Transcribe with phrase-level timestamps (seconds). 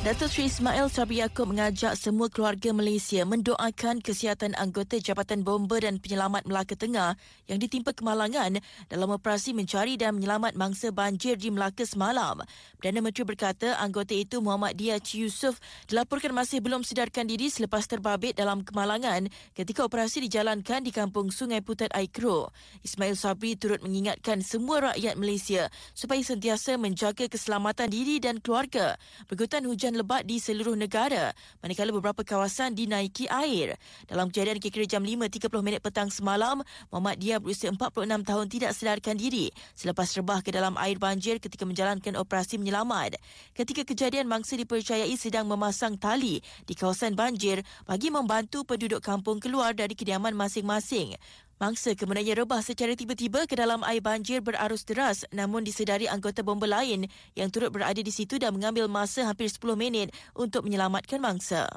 [0.00, 6.00] Datuk Seri Ismail Sabri Yaakob mengajak semua keluarga Malaysia mendoakan kesihatan anggota Jabatan Bomber dan
[6.00, 11.84] Penyelamat Melaka Tengah yang ditimpa kemalangan dalam operasi mencari dan menyelamat mangsa banjir di Melaka
[11.84, 12.40] semalam.
[12.80, 15.60] Perdana Menteri berkata anggota itu Muhammad Dia Yusof
[15.92, 21.60] dilaporkan masih belum sedarkan diri selepas terbabit dalam kemalangan ketika operasi dijalankan di kampung Sungai
[21.60, 22.56] Putat Aikro.
[22.80, 28.96] Ismail Sabri turut mengingatkan semua rakyat Malaysia supaya sentiasa menjaga keselamatan diri dan keluarga.
[29.28, 33.74] Berikutan hujan hujan lebat di seluruh negara manakala beberapa kawasan dinaiki air.
[34.06, 36.62] Dalam kejadian kira-kira jam 5.30 minit petang semalam,
[36.94, 41.66] Muhammad Dia berusia 46 tahun tidak sedarkan diri selepas rebah ke dalam air banjir ketika
[41.66, 43.18] menjalankan operasi menyelamat.
[43.50, 46.38] Ketika kejadian mangsa dipercayai sedang memasang tali
[46.70, 51.18] di kawasan banjir bagi membantu penduduk kampung keluar dari kediaman masing-masing.
[51.60, 56.64] Mangsa kemudiannya rebah secara tiba-tiba ke dalam air banjir berarus deras namun disedari anggota bomba
[56.64, 57.04] lain
[57.36, 61.68] yang turut berada di situ dan mengambil masa hampir 10 minit untuk menyelamatkan mangsa.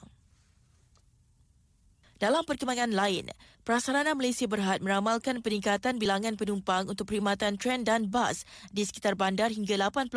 [2.15, 3.27] Dalam perkembangan lain,
[3.63, 8.43] Prasarana Malaysia Berhad meramalkan peningkatan bilangan penumpang untuk perkhidmatan tren dan bas
[8.75, 10.11] di sekitar bandar hingga 80%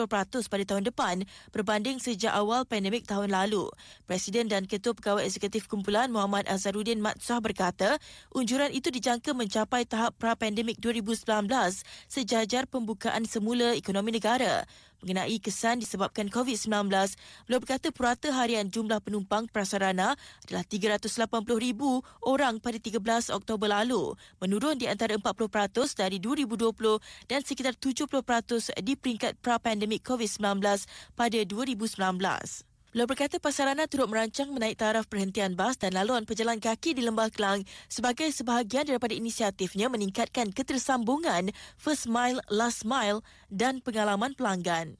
[0.50, 1.22] pada tahun depan
[1.54, 3.70] berbanding sejak awal pandemik tahun lalu.
[4.02, 8.02] Presiden dan Ketua Pegawai Eksekutif Kumpulan Muhammad Azharuddin Matsah berkata,
[8.34, 11.46] unjuran itu dijangka mencapai tahap pra-pandemik 2019
[12.10, 14.66] sejajar pembukaan semula ekonomi negara
[15.06, 16.88] mengenai kesan disebabkan COVID-19,
[17.46, 20.16] beliau berkata purata harian jumlah penumpang prasarana
[20.48, 21.36] adalah 380,000
[22.24, 26.72] orang pada 13 Oktober lalu, menurun di antara 40% dari 2020
[27.28, 30.64] dan sekitar 70% di peringkat pra-pandemik COVID-19
[31.12, 32.66] pada 2019.
[32.96, 37.28] Beliau berkata Pasarana turut merancang menaik taraf perhentian bas dan laluan pejalan kaki di Lembah
[37.28, 37.60] Kelang
[37.92, 43.20] sebagai sebahagian daripada inisiatifnya meningkatkan ketersambungan first mile, last mile
[43.52, 44.96] dan pengalaman pelanggan.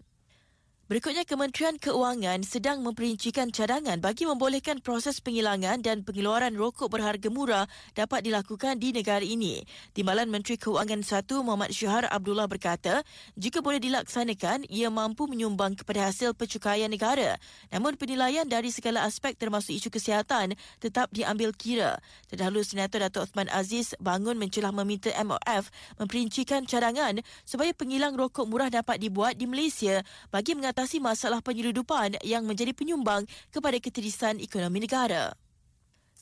[0.86, 7.66] Berikutnya, Kementerian Keuangan sedang memperincikan cadangan bagi membolehkan proses penghilangan dan pengeluaran rokok berharga murah
[7.98, 9.66] dapat dilakukan di negara ini.
[9.98, 13.02] Timbalan Menteri Keuangan Satu Muhammad Syahar Abdullah berkata,
[13.34, 17.34] jika boleh dilaksanakan, ia mampu menyumbang kepada hasil pencukaian negara.
[17.74, 21.98] Namun penilaian dari segala aspek termasuk isu kesihatan tetap diambil kira.
[22.30, 25.66] Terdahulu Senator Datuk Osman Aziz bangun mencelah meminta MOF
[25.98, 32.20] memperincikan cadangan supaya penghilang rokok murah dapat dibuat di Malaysia bagi mengatasi mengatasi masalah penyeludupan
[32.20, 35.32] yang menjadi penyumbang kepada keterisan ekonomi negara.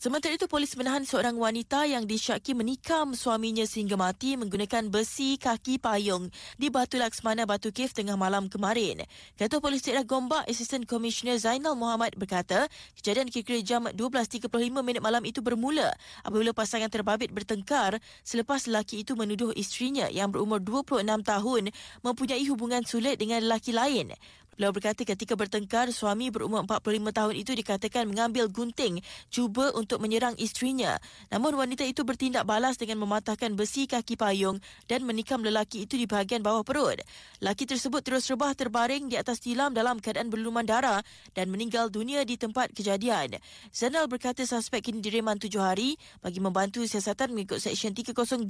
[0.04, 5.80] Sementara itu, polis menahan seorang wanita yang disyaki menikam suaminya sehingga mati menggunakan besi kaki
[5.80, 6.28] payung
[6.60, 9.00] di Batu Laksmana Batu Kif tengah malam kemarin.
[9.40, 12.68] Ketua Polis Daerah Gombak, Assistant Commissioner Zainal Muhammad berkata,
[13.00, 14.52] kejadian kira-kira jam 12.35
[14.84, 15.88] minit malam itu bermula
[16.20, 17.96] apabila pasangan terbabit bertengkar
[18.28, 21.72] selepas lelaki itu menuduh isterinya yang berumur 26 tahun
[22.04, 24.12] mempunyai hubungan sulit dengan lelaki lain.
[24.54, 30.38] Beliau berkata ketika bertengkar, suami berumur 45 tahun itu dikatakan mengambil gunting cuba untuk menyerang
[30.38, 30.98] isterinya.
[31.34, 36.06] Namun wanita itu bertindak balas dengan mematahkan besi kaki payung dan menikam lelaki itu di
[36.06, 37.02] bahagian bawah perut.
[37.42, 41.02] Lelaki tersebut terus rebah terbaring di atas tilam dalam keadaan berlumuran darah
[41.34, 43.36] dan meninggal dunia di tempat kejadian.
[43.74, 48.46] Zainal berkata suspek kini direman tujuh hari bagi membantu siasatan mengikut Seksyen 302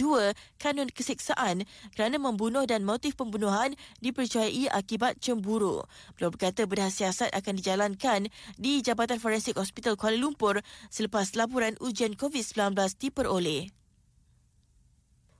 [0.60, 1.64] Kanun Keseksaan
[1.96, 3.72] kerana membunuh dan motif pembunuhan
[4.04, 5.86] dipercayai akibat cemburu.
[6.16, 8.20] Beliau berkata bedah siasat akan dijalankan
[8.56, 13.83] di Jabatan Forensik Hospital Kuala Lumpur selepas laporan ujian COVID-19 diperoleh.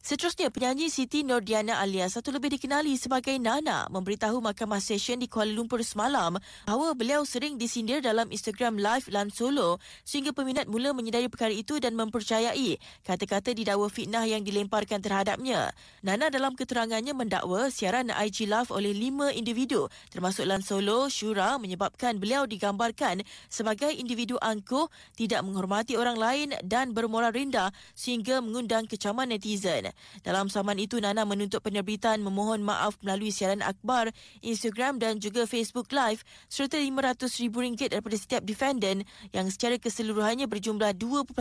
[0.05, 5.49] Seterusnya, penyanyi Siti Nordiana alias satu lebih dikenali sebagai Nana memberitahu Mahkamah Session di Kuala
[5.57, 6.37] Lumpur semalam
[6.69, 11.81] bahawa beliau sering disindir dalam Instagram Live Lan Solo sehingga peminat mula menyedari perkara itu
[11.81, 15.73] dan mempercayai kata-kata didakwa fitnah yang dilemparkan terhadapnya.
[16.05, 22.21] Nana dalam keterangannya mendakwa siaran IG Live oleh lima individu termasuk Lan Solo, Shura menyebabkan
[22.21, 24.85] beliau digambarkan sebagai individu angkuh,
[25.17, 29.94] tidak menghormati orang lain dan bermoral rendah sehingga mengundang kecaman netizen.
[30.23, 34.15] Dalam saman itu, Nana menuntut penerbitan memohon maaf melalui siaran akhbar,
[34.45, 41.35] Instagram dan juga Facebook Live serta RM500,000 daripada setiap defendant yang secara keseluruhannya berjumlah 2.5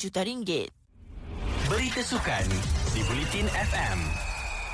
[0.00, 0.70] juta ringgit.
[1.64, 2.44] Berita Sukan
[2.92, 3.98] di Bulletin FM.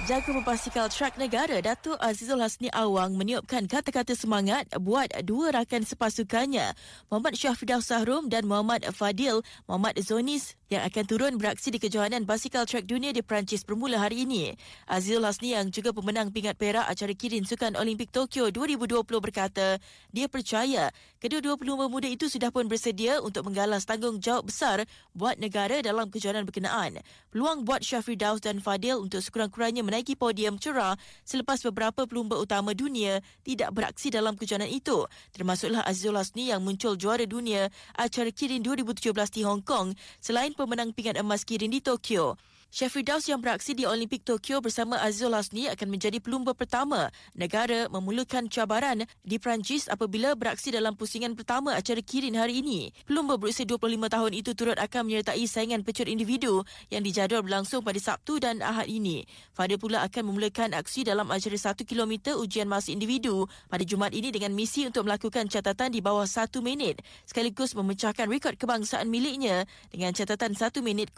[0.09, 6.73] Jaga membasikal trak negara Datuk Azizul Hasni Awang meniupkan kata-kata semangat buat dua rakan sepasukannya
[7.13, 12.63] Muhammad Syafidau Sahrum dan Muhammad Fadil Muhammad Zonis yang akan turun beraksi di kejohanan basikal
[12.63, 14.55] trek dunia di Perancis bermula hari ini.
[14.87, 19.83] Azizul Hasni yang juga pemenang pingat perak acara Kirin Sukan Olimpik Tokyo 2020 berkata
[20.15, 25.83] dia percaya kedua-dua pelumba muda itu sudah pun bersedia untuk menggalas tanggungjawab besar buat negara
[25.83, 27.03] dalam kejohanan berkenaan.
[27.35, 30.95] Peluang buat Syafri Daus dan Fadil untuk sekurang-kurangnya menaiki podium cerah
[31.27, 35.03] selepas beberapa pelumba utama dunia tidak beraksi dalam kejohanan itu.
[35.35, 40.93] Termasuklah Azizul Hasni yang muncul juara dunia acara Kirin 2017 di Hong Kong selain pemenang
[40.93, 42.37] pingat emas Kirin di Tokyo.
[42.71, 47.91] Syafri Daus yang beraksi di Olimpik Tokyo bersama Azizul Hasni akan menjadi pelumba pertama negara
[47.91, 52.95] memulakan cabaran di Perancis apabila beraksi dalam pusingan pertama acara Kirin hari ini.
[53.11, 56.63] Pelumba berusia 25 tahun itu turut akan menyertai saingan pecut individu
[56.95, 59.27] yang dijadual berlangsung pada Sabtu dan Ahad ini.
[59.51, 64.31] Fadil pula akan memulakan aksi dalam acara 1 km ujian masa individu pada Jumaat ini
[64.31, 70.15] dengan misi untuk melakukan catatan di bawah 1 minit sekaligus memecahkan rekod kebangsaan miliknya dengan
[70.15, 71.11] catatan 1 minit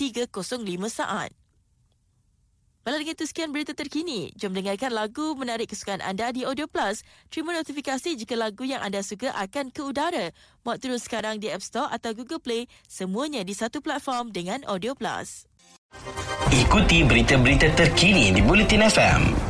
[0.00, 1.36] 00.305 saat.
[2.80, 4.32] Malah dengan itu sekian berita terkini.
[4.40, 7.04] Jom dengarkan lagu menarik kesukaan anda di Audio Plus.
[7.28, 10.32] Terima notifikasi jika lagu yang anda suka akan ke udara.
[10.64, 12.72] Muat turun sekarang di App Store atau Google Play.
[12.88, 15.44] Semuanya di satu platform dengan Audio Plus.
[16.48, 19.49] Ikuti berita-berita terkini di Bulletin FM.